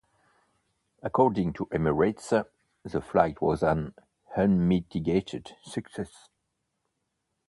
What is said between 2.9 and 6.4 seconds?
flight was an "unmitigated success".